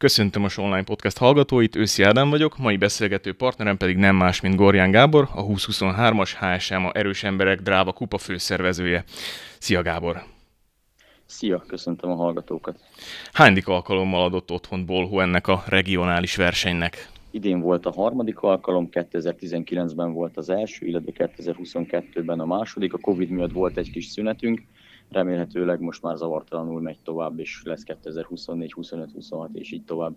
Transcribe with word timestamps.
Köszöntöm 0.00 0.44
a 0.44 0.48
Online 0.56 0.84
Podcast 0.84 1.18
hallgatóit, 1.18 1.76
Őszi 1.76 2.02
Ádám 2.02 2.30
vagyok, 2.30 2.58
mai 2.58 2.76
beszélgető 2.76 3.32
partnerem 3.32 3.76
pedig 3.76 3.96
nem 3.96 4.16
más, 4.16 4.40
mint 4.40 4.54
Gorján 4.54 4.90
Gábor, 4.90 5.28
a 5.34 5.46
2023-as 5.46 6.30
HSM 6.40 6.84
a 6.84 6.90
Erős 6.94 7.22
Emberek 7.22 7.60
Dráva 7.60 7.92
Kupa 7.92 8.18
főszervezője. 8.18 9.04
Szia 9.58 9.82
Gábor! 9.82 10.22
Szia, 11.26 11.64
köszöntöm 11.66 12.10
a 12.10 12.14
hallgatókat. 12.14 12.80
Hányadik 13.32 13.68
alkalommal 13.68 14.24
adott 14.24 14.50
otthon 14.50 14.86
Bolhó 14.86 15.20
ennek 15.20 15.46
a 15.46 15.62
regionális 15.66 16.36
versenynek? 16.36 17.08
Idén 17.30 17.60
volt 17.60 17.86
a 17.86 17.92
harmadik 17.92 18.38
alkalom, 18.38 18.88
2019-ben 18.92 20.12
volt 20.12 20.36
az 20.36 20.48
első, 20.48 20.86
illetve 20.86 21.30
2022-ben 21.36 22.40
a 22.40 22.46
második. 22.46 22.92
A 22.92 22.98
Covid 22.98 23.28
miatt 23.28 23.52
volt 23.52 23.76
egy 23.76 23.90
kis 23.90 24.06
szünetünk, 24.06 24.62
remélhetőleg 25.10 25.80
most 25.80 26.02
már 26.02 26.16
zavartalanul 26.16 26.80
megy 26.80 26.98
tovább, 27.04 27.38
és 27.38 27.60
lesz 27.64 27.82
2024, 27.82 28.72
25, 28.72 29.10
26 29.12 29.50
és 29.52 29.72
így 29.72 29.84
tovább. 29.84 30.16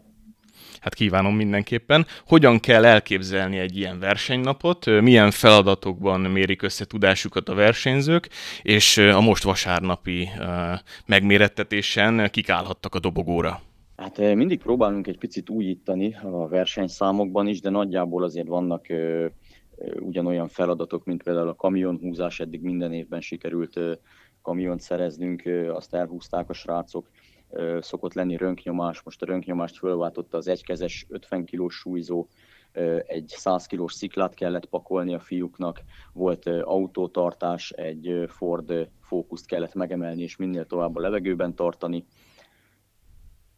Hát 0.79 0.93
kívánom 0.93 1.35
mindenképpen. 1.35 2.05
Hogyan 2.27 2.59
kell 2.59 2.85
elképzelni 2.85 3.57
egy 3.57 3.77
ilyen 3.77 3.99
versenynapot, 3.99 4.85
milyen 4.85 5.31
feladatokban 5.31 6.19
mérik 6.19 6.61
össze 6.61 6.85
tudásukat 6.85 7.49
a 7.49 7.53
versenyzők, 7.53 8.29
és 8.61 8.97
a 8.97 9.21
most 9.21 9.43
vasárnapi 9.43 10.29
megmérettetésen 11.05 12.29
kik 12.31 12.49
állhattak 12.49 12.95
a 12.95 12.99
dobogóra? 12.99 13.61
Hát 13.95 14.17
mindig 14.17 14.59
próbálunk 14.59 15.07
egy 15.07 15.17
picit 15.17 15.49
újítani 15.49 16.15
a 16.23 16.47
versenyszámokban 16.47 17.47
is, 17.47 17.61
de 17.61 17.69
nagyjából 17.69 18.23
azért 18.23 18.47
vannak 18.47 18.85
ugyanolyan 19.99 20.47
feladatok, 20.47 21.05
mint 21.05 21.23
például 21.23 21.47
a 21.47 21.55
kamionhúzás, 21.55 22.39
eddig 22.39 22.61
minden 22.61 22.93
évben 22.93 23.21
sikerült 23.21 23.79
kamiont 24.43 24.81
szereznünk, 24.81 25.43
azt 25.73 25.93
elhúzták 25.93 26.49
a 26.49 26.53
srácok. 26.53 27.09
Szokott 27.79 28.13
lenni 28.13 28.37
rönknyomás, 28.37 29.01
most 29.01 29.21
a 29.21 29.25
rönknyomást 29.25 29.77
fölváltotta 29.77 30.37
az 30.37 30.47
egykezes 30.47 31.05
50 31.09 31.45
kilós 31.45 31.75
súlyzó, 31.75 32.27
egy 33.05 33.27
100 33.27 33.65
kilós 33.65 33.93
sziklát 33.93 34.33
kellett 34.33 34.65
pakolni 34.65 35.13
a 35.13 35.19
fiúknak, 35.19 35.81
volt 36.13 36.47
autótartás, 36.47 37.71
egy 37.71 38.25
Ford 38.27 38.89
fókuszt 39.01 39.45
kellett 39.45 39.73
megemelni 39.73 40.21
és 40.21 40.35
minél 40.35 40.65
tovább 40.65 40.95
a 40.95 40.99
levegőben 40.99 41.55
tartani, 41.55 42.05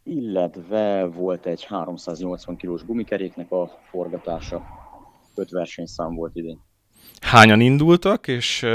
illetve 0.03 1.05
volt 1.05 1.45
egy 1.45 1.63
380 1.63 2.55
kilós 2.55 2.85
gumikeréknek 2.85 3.51
a 3.51 3.79
forgatása. 3.89 4.65
Öt 5.35 5.49
versenyszám 5.49 6.15
volt 6.15 6.35
idén. 6.35 6.59
Hányan 7.21 7.59
indultak, 7.59 8.27
és 8.27 8.65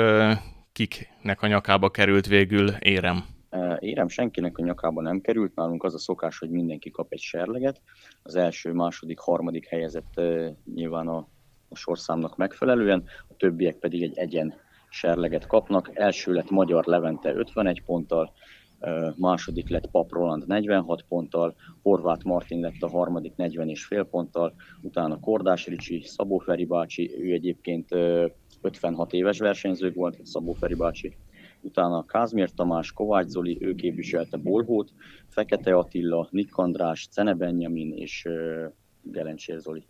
kiknek 0.86 1.42
a 1.42 1.46
nyakába 1.46 1.90
került 1.90 2.26
végül 2.26 2.68
érem? 2.68 3.24
Érem 3.78 4.08
senkinek 4.08 4.58
a 4.58 4.62
nyakába 4.62 5.00
nem 5.02 5.20
került, 5.20 5.54
nálunk 5.54 5.84
az 5.84 5.94
a 5.94 5.98
szokás, 5.98 6.38
hogy 6.38 6.50
mindenki 6.50 6.90
kap 6.90 7.12
egy 7.12 7.20
serleget. 7.20 7.80
Az 8.22 8.34
első, 8.34 8.72
második, 8.72 9.18
harmadik 9.18 9.66
helyezett 9.66 10.20
nyilván 10.74 11.08
a, 11.08 11.28
a 11.68 11.76
sorszámnak 11.76 12.36
megfelelően, 12.36 13.04
a 13.28 13.36
többiek 13.36 13.76
pedig 13.76 14.02
egy 14.02 14.18
egyen 14.18 14.54
serleget 14.88 15.46
kapnak. 15.46 15.90
Első 15.92 16.32
lett 16.32 16.50
Magyar 16.50 16.84
Levente 16.84 17.34
51 17.34 17.82
ponttal, 17.82 18.32
második 19.16 19.68
lett 19.68 19.90
Pap 19.90 20.12
Roland 20.12 20.46
46 20.46 21.04
ponttal, 21.08 21.54
Horváth 21.82 22.24
Martin 22.24 22.60
lett 22.60 22.80
a 22.80 22.88
harmadik 22.88 23.36
40 23.36 23.68
és 23.68 23.84
fél 23.84 24.04
ponttal, 24.04 24.54
utána 24.82 25.20
Kordás 25.20 25.66
Ricsi, 25.66 26.02
Szabó 26.04 26.38
Feri 26.38 26.64
bácsi, 26.64 27.14
ő 27.18 27.32
egyébként 27.32 27.88
56 28.60 29.12
éves 29.12 29.38
versenyző 29.38 29.92
volt, 29.92 30.26
Szabó 30.26 30.52
Feri 30.52 30.74
bácsi, 30.74 31.16
utána 31.60 32.04
Kázmér 32.04 32.50
Tamás, 32.50 32.92
Kovács 32.92 33.26
Zoli, 33.26 33.58
ő 33.60 33.74
képviselte 33.74 34.36
Bolhót, 34.36 34.92
Fekete 35.28 35.74
Attila, 35.74 36.28
Nik 36.30 36.56
András, 36.56 37.08
Cene 37.10 37.34
Benjamin 37.34 37.92
és 37.92 38.28
Gelencsér 39.02 39.58
Zoli. 39.58 39.82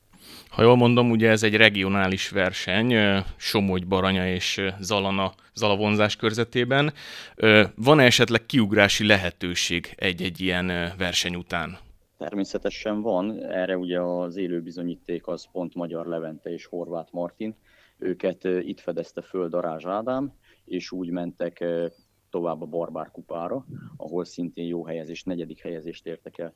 Ha 0.48 0.62
jól 0.62 0.76
mondom, 0.76 1.10
ugye 1.10 1.30
ez 1.30 1.42
egy 1.42 1.56
regionális 1.56 2.28
verseny, 2.28 2.94
Somogy, 3.36 3.86
Baranya 3.86 4.28
és 4.28 4.60
Zalana, 4.80 5.32
Zalavonzás 5.54 6.16
körzetében. 6.16 6.92
Ö, 7.36 7.62
Van-e 7.74 8.04
esetleg 8.04 8.46
kiugrási 8.46 9.06
lehetőség 9.06 9.94
egy-egy 9.96 10.40
ilyen 10.40 10.92
verseny 10.98 11.34
után? 11.34 11.78
Természetesen 12.18 13.00
van, 13.02 13.44
erre 13.44 13.76
ugye 13.76 14.00
az 14.00 14.36
élő 14.36 14.60
bizonyíték 14.60 15.26
az 15.26 15.46
pont 15.52 15.74
Magyar 15.74 16.06
Levente 16.06 16.52
és 16.52 16.66
Horváth 16.66 17.12
Martin. 17.12 17.54
Őket 18.00 18.44
itt 18.44 18.80
fedezte 18.80 19.22
föl 19.22 19.48
Darázs 19.48 19.86
Ádám, 19.86 20.32
és 20.64 20.90
úgy 20.90 21.10
mentek 21.10 21.64
tovább 22.30 22.62
a 22.62 22.66
Barbár 22.66 23.10
kupára, 23.10 23.66
ahol 23.96 24.24
szintén 24.24 24.66
jó 24.66 24.84
helyezést, 24.84 25.26
negyedik 25.26 25.60
helyezést 25.60 26.06
értek 26.06 26.38
el. 26.38 26.54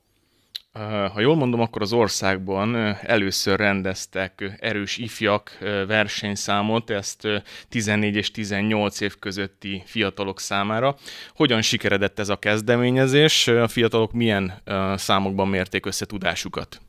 Ha 1.09 1.21
jól 1.21 1.37
mondom, 1.37 1.61
akkor 1.61 1.83
az 1.83 1.93
országban 1.93 2.75
először 3.03 3.59
rendeztek 3.59 4.57
erős 4.61 4.99
ifjak 4.99 5.59
versenyszámot, 5.87 6.91
ezt 6.91 7.25
ö, 7.25 7.37
14 7.69 8.17
és 8.17 8.31
18 8.31 9.01
év 9.01 9.19
közötti 9.19 9.83
fiatalok 9.85 10.41
számára. 10.41 10.97
Hogyan 11.35 11.63
sikeredett 11.63 12.19
ez 12.19 12.29
a 12.29 12.37
kezdeményezés? 12.37 13.47
A 13.49 13.69
fiatalok 13.69 14.13
milyen 14.13 14.53
számokban 14.95 15.49
mérték 15.49 15.87
össze 15.87 16.07
tudásukat? 16.07 16.81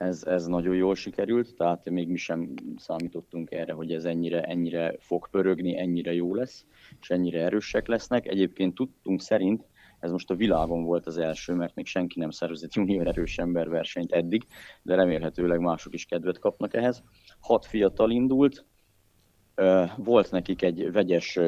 Ez, 0.00 0.24
ez 0.24 0.46
nagyon 0.46 0.74
jól 0.74 0.94
sikerült, 0.94 1.54
tehát 1.54 1.90
még 1.90 2.08
mi 2.08 2.16
sem 2.16 2.54
számítottunk 2.76 3.50
erre, 3.50 3.72
hogy 3.72 3.92
ez 3.92 4.04
ennyire, 4.04 4.42
ennyire 4.42 4.96
fog 4.98 5.28
pörögni, 5.30 5.78
ennyire 5.78 6.12
jó 6.12 6.34
lesz, 6.34 6.66
és 7.00 7.10
ennyire 7.10 7.42
erősek 7.42 7.86
lesznek. 7.86 8.26
Egyébként 8.26 8.74
tudtunk 8.74 9.20
szerint, 9.20 9.66
ez 9.98 10.10
most 10.10 10.30
a 10.30 10.34
világon 10.34 10.84
volt 10.84 11.06
az 11.06 11.18
első, 11.18 11.54
mert 11.54 11.74
még 11.74 11.86
senki 11.86 12.18
nem 12.18 12.30
szervezett 12.30 12.74
junior 12.74 13.06
erős 13.06 13.38
ember 13.38 13.68
versenyt 13.68 14.12
eddig, 14.12 14.46
de 14.82 14.94
remélhetőleg 14.94 15.60
mások 15.60 15.94
is 15.94 16.04
kedvet 16.04 16.38
kapnak 16.38 16.74
ehhez. 16.74 17.02
Hat 17.40 17.66
fiatal 17.66 18.10
indult, 18.10 18.64
volt 19.96 20.30
nekik 20.30 20.62
egy 20.62 20.92
vegyes 20.92 21.38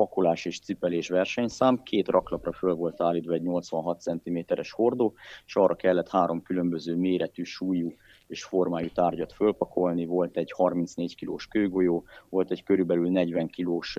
pakolás 0.00 0.44
és 0.44 0.60
cipelés 0.60 1.08
versenyszám, 1.08 1.82
két 1.82 2.08
raklapra 2.08 2.52
föl 2.52 2.74
volt 2.74 3.00
állítva 3.00 3.32
egy 3.32 3.42
86 3.42 4.00
cm-es 4.00 4.72
hordó, 4.72 5.14
és 5.46 5.56
arra 5.56 5.74
kellett 5.74 6.08
három 6.08 6.42
különböző 6.42 6.96
méretű, 6.96 7.42
súlyú 7.42 7.92
és 8.26 8.44
formájú 8.44 8.88
tárgyat 8.88 9.32
fölpakolni. 9.32 10.04
Volt 10.04 10.36
egy 10.36 10.52
34 10.52 11.16
kilós 11.16 11.46
kőgolyó, 11.46 12.04
volt 12.28 12.50
egy 12.50 12.62
körülbelül 12.62 13.10
40 13.10 13.46
kilós 13.46 13.98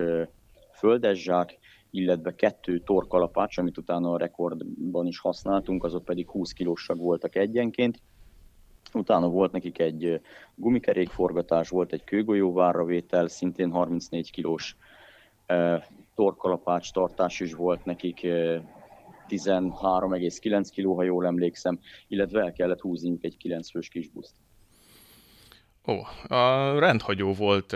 földeszsák, 0.72 1.58
illetve 1.90 2.34
kettő 2.34 2.78
torkalapács, 2.78 3.58
amit 3.58 3.78
utána 3.78 4.12
a 4.12 4.18
rekordban 4.18 5.06
is 5.06 5.18
használtunk, 5.18 5.84
azok 5.84 6.04
pedig 6.04 6.28
20 6.30 6.52
kilósak 6.52 6.96
voltak 6.96 7.36
egyenként. 7.36 8.00
Utána 8.94 9.28
volt 9.28 9.52
nekik 9.52 9.78
egy 9.78 10.20
gumikerékforgatás, 10.54 11.68
volt 11.68 11.92
egy 11.92 12.04
kőgolyóvárravétel, 12.04 13.28
szintén 13.28 13.70
34 13.70 14.30
kilós 14.30 14.76
torkalapács 16.14 16.92
tartás 16.92 17.40
is 17.40 17.54
volt 17.54 17.84
nekik, 17.84 18.20
ö, 18.22 18.58
13,9 19.28 20.70
kg, 20.70 20.94
ha 20.94 21.02
jól 21.02 21.26
emlékszem, 21.26 21.78
illetve 22.08 22.40
el 22.40 22.52
kellett 22.52 22.80
húzniuk 22.80 23.24
egy 23.24 23.36
9 23.36 23.70
fős 23.70 23.88
kisbuszt. 23.88 24.34
Ó, 25.86 25.92
a 26.34 26.78
rendhagyó 26.78 27.32
volt 27.32 27.72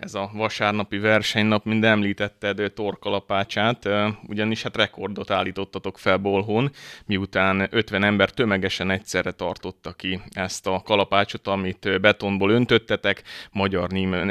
ez 0.00 0.14
a 0.14 0.30
vasárnapi 0.32 0.98
versenynap, 0.98 1.64
mind 1.64 1.84
említetted 1.84 2.72
torkalapácsát, 2.74 3.88
ugyanis 4.26 4.62
hát 4.62 4.76
rekordot 4.76 5.30
állítottatok 5.30 5.98
fel 5.98 6.16
Bolhón, 6.16 6.70
miután 7.06 7.68
50 7.70 8.02
ember 8.04 8.30
tömegesen 8.30 8.90
egyszerre 8.90 9.30
tartotta 9.30 9.92
ki 9.92 10.20
ezt 10.30 10.66
a 10.66 10.82
kalapácsot, 10.84 11.46
amit 11.46 12.00
betonból 12.00 12.50
öntöttetek, 12.50 13.22
magyar, 13.52 13.90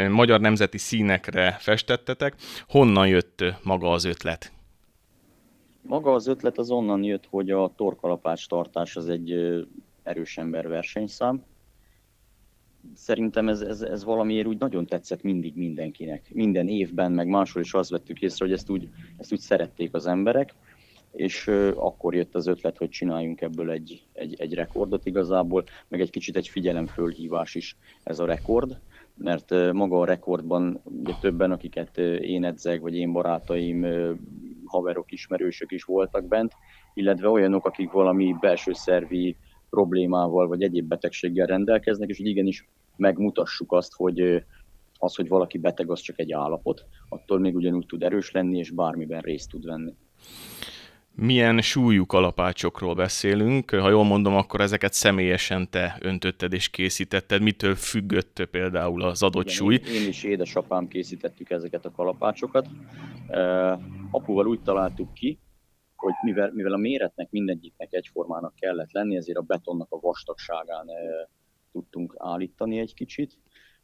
magyar 0.09 0.39
nemzeti 0.39 0.77
színekre 0.77 1.57
festettetek. 1.59 2.35
Honnan 2.67 3.07
jött 3.07 3.43
maga 3.63 3.91
az 3.91 4.03
ötlet? 4.03 4.51
Maga 5.81 6.13
az 6.13 6.27
ötlet 6.27 6.57
az 6.57 6.71
onnan 6.71 7.03
jött, 7.03 7.25
hogy 7.29 7.49
a 7.49 7.71
torkalapács 7.75 8.47
tartás 8.47 8.95
az 8.95 9.09
egy 9.09 9.35
erős 10.03 10.37
ember 10.37 10.67
versenyszám. 10.67 11.43
Szerintem 12.95 13.49
ez, 13.49 13.61
ez, 13.61 13.81
ez 13.81 14.03
valamiért 14.03 14.47
úgy 14.47 14.59
nagyon 14.59 14.85
tetszett 14.85 15.21
mindig 15.21 15.55
mindenkinek. 15.55 16.29
Minden 16.33 16.67
évben, 16.67 17.11
meg 17.11 17.27
máshol 17.27 17.61
is 17.61 17.73
azt 17.73 17.89
vettük 17.89 18.21
észre, 18.21 18.45
hogy 18.45 18.53
ezt 18.53 18.69
úgy, 18.69 18.89
ezt 19.17 19.31
úgy 19.31 19.39
szerették 19.39 19.93
az 19.93 20.07
emberek, 20.07 20.53
és 21.11 21.47
akkor 21.75 22.15
jött 22.15 22.35
az 22.35 22.47
ötlet, 22.47 22.77
hogy 22.77 22.89
csináljunk 22.89 23.41
ebből 23.41 23.71
egy, 23.71 24.03
egy, 24.13 24.35
egy 24.39 24.53
rekordot 24.53 25.05
igazából, 25.05 25.63
meg 25.87 26.01
egy 26.01 26.09
kicsit 26.09 26.35
egy 26.35 26.47
figyelemfölhívás 26.47 27.55
is 27.55 27.77
ez 28.03 28.19
a 28.19 28.25
rekord. 28.25 28.79
mert 29.15 29.73
maga 29.73 29.99
a 29.99 30.05
rekordban 30.05 30.81
ugye 30.83 31.13
többen, 31.21 31.51
akiket 31.51 31.97
én 32.21 32.43
edzek, 32.43 32.81
vagy 32.81 32.95
én 32.95 33.11
barátaim, 33.11 33.85
haverok, 34.65 35.11
ismerősök 35.11 35.71
is 35.71 35.83
voltak 35.83 36.27
bent, 36.27 36.53
illetve 36.93 37.29
olyanok, 37.29 37.65
akik 37.65 37.91
valami 37.91 38.35
belső 38.39 38.73
szervi 38.73 39.35
problémával 39.69 40.47
vagy 40.47 40.63
egyéb 40.63 40.87
betegséggel 40.87 41.47
rendelkeznek, 41.47 42.09
és 42.09 42.17
hogy 42.17 42.27
igenis 42.27 42.67
megmutassuk 42.97 43.71
azt, 43.71 43.93
hogy 43.93 44.43
az, 44.99 45.15
hogy 45.15 45.27
valaki 45.27 45.57
beteg, 45.57 45.91
az 45.91 45.99
csak 45.99 46.19
egy 46.19 46.31
állapot, 46.31 46.85
attól 47.09 47.39
még 47.39 47.55
ugyanúgy 47.55 47.85
tud 47.85 48.03
erős 48.03 48.31
lenni, 48.31 48.57
és 48.57 48.69
bármiben 48.69 49.21
részt 49.21 49.49
tud 49.49 49.65
venni. 49.65 49.93
Milyen 51.19 51.61
súlyú 51.61 52.05
kalapácsokról 52.05 52.95
beszélünk? 52.95 53.69
Ha 53.69 53.89
jól 53.89 54.03
mondom, 54.03 54.35
akkor 54.35 54.61
ezeket 54.61 54.93
személyesen 54.93 55.69
te 55.69 55.97
öntötted 56.01 56.53
és 56.53 56.69
készítetted. 56.69 57.41
Mitől 57.41 57.75
függött 57.75 58.47
például 58.51 59.01
az 59.01 59.23
adott 59.23 59.43
Igen, 59.43 59.55
súly? 59.55 59.73
Én, 59.73 60.01
én 60.01 60.07
is 60.07 60.23
édesapám 60.23 60.87
készítettük 60.87 61.49
ezeket 61.49 61.85
a 61.85 61.91
kalapácsokat. 61.91 62.67
Uh, 63.27 63.79
apuval 64.11 64.47
úgy 64.47 64.61
találtuk 64.61 65.13
ki, 65.13 65.39
hogy 65.95 66.13
mivel, 66.23 66.51
mivel 66.53 66.73
a 66.73 66.77
méretnek 66.77 67.27
mindegyiknek 67.31 67.93
egyformának 67.93 68.55
kellett 68.55 68.91
lenni, 68.91 69.15
ezért 69.15 69.37
a 69.37 69.41
betonnak 69.41 69.87
a 69.89 69.99
vastagságán 69.99 70.85
uh, 70.85 71.29
tudtunk 71.71 72.15
állítani 72.17 72.79
egy 72.79 72.93
kicsit. 72.93 73.37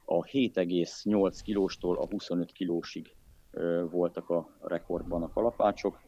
A 0.06 0.24
7,8 0.24 1.39
kilóstól 1.44 1.97
a 1.97 2.07
25 2.09 2.51
kilósig 2.51 3.15
voltak 3.89 4.30
a 4.30 4.57
rekordban 4.62 5.24
a 5.24 5.30
kalapácsok 5.30 6.01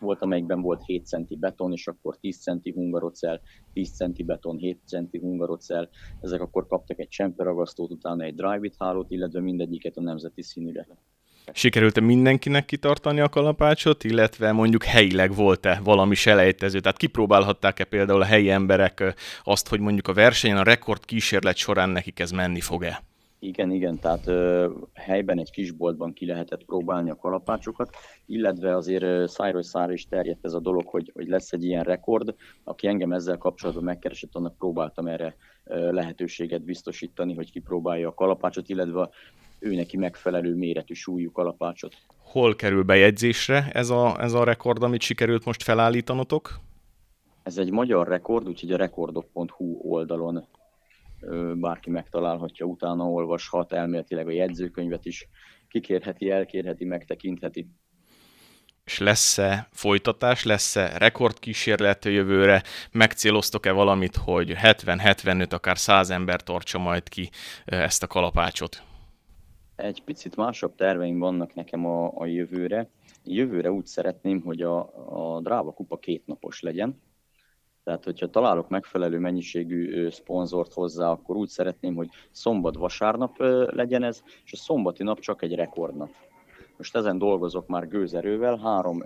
volt, 0.00 0.22
amelyikben 0.22 0.60
volt 0.60 0.84
7 0.84 1.06
centi 1.06 1.36
beton, 1.36 1.72
és 1.72 1.86
akkor 1.86 2.16
10 2.16 2.42
centi 2.42 2.70
hungarocell, 2.72 3.40
10 3.72 3.96
centi 3.96 4.22
beton, 4.22 4.56
7 4.56 4.80
centi 4.86 5.18
hungarocell. 5.18 5.88
Ezek 6.20 6.40
akkor 6.40 6.66
kaptak 6.66 6.98
egy 6.98 7.08
csemperagasztót, 7.08 7.90
utána 7.90 8.24
egy 8.24 8.34
drive-it 8.34 8.74
hálót, 8.78 9.10
illetve 9.10 9.40
mindegyiket 9.40 9.96
a 9.96 10.00
nemzeti 10.00 10.42
színűre. 10.42 10.86
Sikerült-e 11.52 12.00
mindenkinek 12.00 12.64
kitartani 12.64 13.20
a 13.20 13.28
kalapácsot, 13.28 14.04
illetve 14.04 14.52
mondjuk 14.52 14.84
helyileg 14.84 15.34
volt-e 15.34 15.80
valami 15.84 16.14
selejtező? 16.14 16.80
Tehát 16.80 16.96
kipróbálhatták-e 16.96 17.84
például 17.84 18.20
a 18.20 18.24
helyi 18.24 18.50
emberek 18.50 19.14
azt, 19.44 19.68
hogy 19.68 19.80
mondjuk 19.80 20.08
a 20.08 20.12
versenyen, 20.12 20.56
a 20.56 20.62
rekord 20.62 21.04
kísérlet 21.04 21.56
során 21.56 21.90
nekik 21.90 22.20
ez 22.20 22.30
menni 22.30 22.60
fog-e? 22.60 23.02
Igen, 23.40 23.70
igen, 23.70 23.98
tehát 23.98 24.26
ö, 24.26 24.68
helyben 24.94 25.38
egy 25.38 25.50
kisboltban 25.50 26.12
ki 26.12 26.26
lehetett 26.26 26.64
próbálni 26.64 27.10
a 27.10 27.16
kalapácsokat, 27.16 27.96
illetve 28.26 28.76
azért 28.76 29.28
szájról 29.28 29.62
szára 29.62 29.92
is 29.92 30.06
terjedt 30.06 30.44
ez 30.44 30.52
a 30.52 30.60
dolog, 30.60 30.86
hogy, 30.86 31.10
hogy 31.14 31.28
lesz 31.28 31.52
egy 31.52 31.64
ilyen 31.64 31.84
rekord. 31.84 32.34
Aki 32.64 32.86
engem 32.86 33.12
ezzel 33.12 33.36
kapcsolatban 33.36 33.84
megkeresett, 33.84 34.34
annak 34.34 34.56
próbáltam 34.56 35.06
erre 35.06 35.36
lehetőséget 35.68 36.62
biztosítani, 36.62 37.34
hogy 37.34 37.50
kipróbálja 37.50 38.08
a 38.08 38.14
kalapácsot, 38.14 38.68
illetve 38.68 39.08
ő 39.58 39.74
neki 39.74 39.96
megfelelő 39.96 40.54
méretű 40.54 40.94
súlyú 40.94 41.32
kalapácsot. 41.32 41.94
Hol 42.18 42.56
kerül 42.56 42.82
bejegyzésre 42.82 43.70
ez 43.72 43.90
a, 43.90 44.16
ez 44.20 44.32
a 44.32 44.44
rekord, 44.44 44.82
amit 44.82 45.00
sikerült 45.00 45.44
most 45.44 45.62
felállítanotok? 45.62 46.60
Ez 47.42 47.58
egy 47.58 47.70
magyar 47.70 48.08
rekord, 48.08 48.48
úgyhogy 48.48 48.72
a 48.72 48.76
rekordok.hu 48.76 49.78
oldalon 49.82 50.48
bárki 51.54 51.90
megtalálhatja, 51.90 52.66
utána 52.66 53.04
olvashat, 53.04 53.72
elméletileg 53.72 54.26
a 54.26 54.30
jegyzőkönyvet 54.30 55.04
is 55.04 55.28
kikérheti, 55.68 56.30
elkérheti, 56.30 56.84
megtekintheti. 56.84 57.68
És 58.84 58.98
lesz-e 58.98 59.68
folytatás, 59.72 60.44
lesz-e 60.44 60.98
rekordkísérlet 60.98 62.04
jövőre? 62.04 62.62
Megcéloztok-e 62.92 63.72
valamit, 63.72 64.16
hogy 64.16 64.54
70-75, 64.62 65.52
akár 65.52 65.78
100 65.78 66.10
ember 66.10 66.42
tartsa 66.42 66.78
majd 66.78 67.08
ki 67.08 67.30
ezt 67.64 68.02
a 68.02 68.06
kalapácsot? 68.06 68.82
Egy 69.78 70.02
picit 70.04 70.36
másabb 70.36 70.74
terveim 70.74 71.18
vannak 71.18 71.54
nekem 71.54 71.86
a, 71.86 72.12
a 72.14 72.26
jövőre. 72.26 72.88
Jövőre 73.24 73.72
úgy 73.72 73.86
szeretném, 73.86 74.40
hogy 74.40 74.62
a, 74.62 74.78
a 75.36 75.40
Dráva 75.40 75.72
Kupa 75.72 75.98
kétnapos 75.98 76.60
legyen, 76.60 77.00
tehát, 77.84 78.04
hogyha 78.04 78.30
találok 78.30 78.68
megfelelő 78.68 79.18
mennyiségű 79.18 80.08
szponzort 80.10 80.72
hozzá, 80.72 81.10
akkor 81.10 81.36
úgy 81.36 81.48
szeretném, 81.48 81.94
hogy 81.94 82.08
szombat-vasárnap 82.30 83.36
legyen 83.70 84.02
ez, 84.02 84.22
és 84.44 84.52
a 84.52 84.56
szombati 84.56 85.02
nap 85.02 85.18
csak 85.18 85.42
egy 85.42 85.54
rekordnap. 85.54 86.10
Most 86.76 86.96
ezen 86.96 87.18
dolgozok 87.18 87.66
már 87.66 87.88
gőzerővel, 87.88 88.56
három 88.56 89.02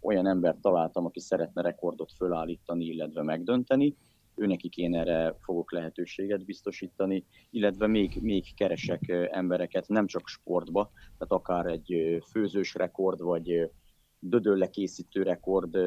olyan 0.00 0.26
embert 0.26 0.60
találtam, 0.60 1.04
aki 1.04 1.20
szeretne 1.20 1.62
rekordot 1.62 2.12
fölállítani, 2.16 2.84
illetve 2.84 3.22
megdönteni. 3.22 3.96
Őnekik 4.34 4.76
én 4.76 4.94
erre 4.94 5.36
fogok 5.40 5.72
lehetőséget 5.72 6.44
biztosítani, 6.44 7.24
illetve 7.50 7.86
még, 7.86 8.18
még 8.20 8.54
keresek 8.56 9.08
embereket, 9.30 9.88
nem 9.88 10.06
csak 10.06 10.28
sportba, 10.28 10.90
tehát 10.94 11.32
akár 11.32 11.66
egy 11.66 12.18
főzős 12.30 12.74
rekord, 12.74 13.20
vagy 13.20 13.70
dödölle 14.18 14.70
készítő 14.70 15.22
rekord, 15.22 15.78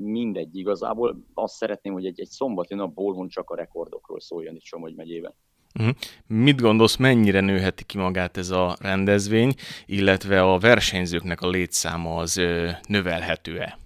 mindegy 0.00 0.56
igazából. 0.56 1.24
Azt 1.34 1.54
szeretném, 1.54 1.92
hogy 1.92 2.06
egy, 2.06 2.20
egy 2.20 2.28
szombati 2.28 2.74
nap 2.74 2.94
Bolhon 2.94 3.28
csak 3.28 3.50
a 3.50 3.56
rekordokról 3.56 4.20
szóljon 4.20 4.54
itt 4.54 4.64
Somogy 4.64 4.94
megyében. 4.94 5.34
Uh-huh. 5.78 5.94
Mit 6.26 6.60
gondolsz, 6.60 6.96
mennyire 6.96 7.40
nőheti 7.40 7.84
ki 7.84 7.98
magát 7.98 8.36
ez 8.36 8.50
a 8.50 8.76
rendezvény, 8.80 9.54
illetve 9.86 10.42
a 10.42 10.58
versenyzőknek 10.58 11.40
a 11.40 11.48
létszáma 11.48 12.16
az 12.16 12.40
növelhető-e? 12.88 13.78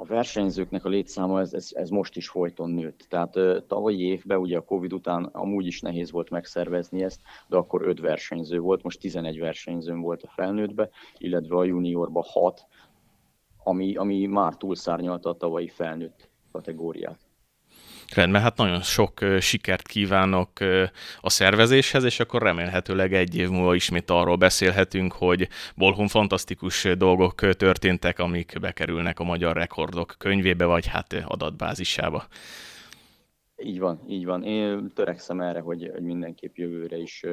A 0.00 0.04
versenyzőknek 0.04 0.84
a 0.84 0.88
létszáma 0.88 1.40
ez, 1.40 1.52
ez, 1.52 1.68
ez 1.72 1.88
most 1.88 2.16
is 2.16 2.28
folyton 2.28 2.70
nőtt. 2.70 3.06
Tehát 3.08 3.36
ö, 3.36 3.58
tavalyi 3.66 4.00
évben, 4.00 4.38
ugye 4.38 4.56
a 4.56 4.64
Covid 4.64 4.92
után 4.92 5.24
amúgy 5.24 5.66
is 5.66 5.80
nehéz 5.80 6.10
volt 6.10 6.30
megszervezni 6.30 7.02
ezt, 7.02 7.20
de 7.48 7.56
akkor 7.56 7.82
öt 7.82 8.00
versenyző 8.00 8.58
volt, 8.58 8.82
most 8.82 9.00
11 9.00 9.38
versenyzőn 9.38 10.00
volt 10.00 10.22
a 10.22 10.28
felnőttbe, 10.28 10.88
illetve 11.16 11.56
a 11.56 11.64
juniorban 11.64 12.22
6, 12.26 12.66
ami, 13.64 13.96
ami 13.96 14.26
már 14.26 14.56
túlszárnyalta 14.56 15.28
a 15.28 15.36
tavalyi 15.36 15.68
felnőtt 15.68 16.28
kategóriát. 16.52 17.27
Rendben, 18.14 18.42
hát 18.42 18.56
nagyon 18.56 18.82
sok 18.82 19.20
sikert 19.40 19.86
kívánok 19.86 20.50
a 21.20 21.30
szervezéshez, 21.30 22.04
és 22.04 22.20
akkor 22.20 22.42
remélhetőleg 22.42 23.14
egy 23.14 23.36
év 23.36 23.48
múlva 23.48 23.74
ismét 23.74 24.10
arról 24.10 24.36
beszélhetünk, 24.36 25.12
hogy 25.12 25.48
Bolhon 25.76 26.08
fantasztikus 26.08 26.88
dolgok 26.96 27.34
történtek, 27.56 28.18
amik 28.18 28.60
bekerülnek 28.60 29.18
a 29.18 29.24
magyar 29.24 29.56
rekordok 29.56 30.14
könyvébe, 30.18 30.64
vagy 30.64 30.86
hát 30.86 31.12
adatbázisába. 31.24 32.26
Így 33.56 33.78
van, 33.78 34.04
így 34.08 34.24
van. 34.24 34.44
Én 34.44 34.92
törekszem 34.94 35.40
erre, 35.40 35.60
hogy, 35.60 35.90
hogy 35.92 36.02
mindenképp 36.02 36.56
jövőre 36.56 36.96
is 36.96 37.24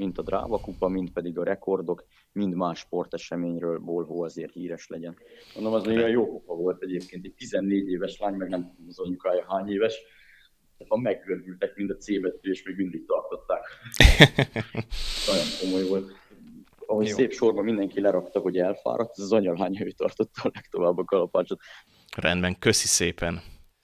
mint 0.00 0.18
a 0.18 0.22
Dráva 0.22 0.60
Kupa, 0.60 0.88
mint 0.88 1.12
pedig 1.12 1.38
a 1.38 1.44
rekordok, 1.44 2.04
mind 2.32 2.54
más 2.54 2.78
sporteseményről 2.78 3.78
Bolhó 3.78 4.22
azért 4.22 4.52
híres 4.52 4.88
legyen. 4.88 5.16
Mondom, 5.54 5.72
az 5.72 5.86
olyan 5.86 6.08
jó 6.08 6.26
kupa 6.26 6.54
volt 6.54 6.82
egyébként, 6.82 7.24
egy 7.24 7.34
14 7.36 7.88
éves 7.88 8.18
lány, 8.18 8.34
meg 8.34 8.48
nem 8.48 8.60
tudom 8.60 8.86
az 8.88 8.98
anyukája 8.98 9.44
hány 9.48 9.70
éves, 9.70 10.00
tehát 10.88 11.04
meggörbültek 11.04 11.76
mind 11.76 11.90
a 11.90 11.96
C 11.96 12.08
és 12.40 12.62
még 12.64 12.76
mindig 12.76 13.06
tartották. 13.06 13.64
Nagyon 15.28 15.46
komoly 15.60 15.88
volt. 15.88 16.12
Ahogy 16.86 17.06
jó. 17.06 17.16
szép 17.16 17.32
sorban 17.32 17.64
mindenki 17.64 18.00
lerakta, 18.00 18.40
hogy 18.40 18.58
elfáradt, 18.58 19.18
az 19.18 19.32
anyalhánya 19.32 19.84
ő 19.84 19.90
tartotta 19.90 20.40
a 20.42 20.50
legtovább 20.54 20.98
a 20.98 21.04
kalapácsot. 21.04 21.60
Rendben, 22.16 22.58
köszi 22.58 22.86
szépen. 22.86 23.42